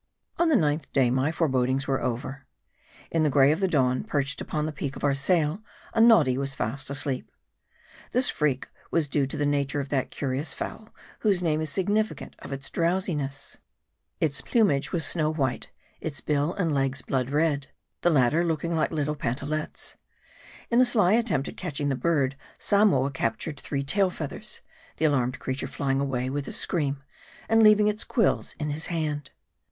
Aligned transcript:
On 0.39 0.49
the 0.49 0.55
ninth 0.55 0.91
day 0.93 1.11
my 1.11 1.31
forebodings 1.31 1.87
were 1.87 2.01
over. 2.01 2.47
In 3.11 3.21
the 3.21 3.29
gray 3.29 3.51
of 3.51 3.59
the 3.59 3.67
dawn, 3.67 4.03
perched 4.03 4.41
upon 4.41 4.65
the 4.65 4.71
peak 4.71 4.95
of 4.95 5.03
our 5.03 5.13
sail, 5.13 5.61
a 5.93 6.01
noddy 6.01 6.39
was 6.39 6.49
seen 6.53 6.57
fast 6.57 6.89
asleep. 6.89 7.29
This 8.11 8.27
freak 8.27 8.67
was 8.89 9.07
true 9.07 9.27
to 9.27 9.37
the 9.37 9.45
nature 9.45 9.79
of 9.79 9.89
that 9.89 10.09
curious 10.09 10.55
fowl, 10.55 10.89
whose 11.19 11.43
name 11.43 11.61
is 11.61 11.69
significant 11.69 12.35
of 12.39 12.51
its 12.51 12.67
MARDT. 12.71 12.77
151 12.79 12.89
drowsiness. 13.29 13.57
Its 14.19 14.41
plumage 14.41 14.91
was 14.91 15.05
snow 15.05 15.31
white, 15.31 15.69
its 15.99 16.19
bill 16.19 16.55
and 16.55 16.73
legs 16.73 17.03
blood 17.03 17.29
red; 17.29 17.67
the 18.01 18.09
latter 18.09 18.43
looking 18.43 18.73
like 18.73 18.89
little 18.89 19.13
pantalettes. 19.15 19.97
In 20.71 20.81
a 20.81 20.83
sly 20.85 21.13
attempt 21.13 21.47
at 21.47 21.57
catching 21.57 21.89
the 21.89 21.95
bird, 21.95 22.35
Samoa 22.57 23.11
captured 23.11 23.59
three 23.59 23.83
tail 23.83 24.09
feathers; 24.09 24.61
the 24.97 25.05
alarmed 25.05 25.37
creature 25.37 25.67
flying 25.67 26.01
away 26.01 26.27
with 26.31 26.47
a 26.47 26.53
scream, 26.53 27.03
and 27.47 27.61
leaving 27.61 27.85
its 27.85 28.03
quills 28.03 28.55
in 28.57 28.71
his 28.71 28.87
hand. 28.87 29.29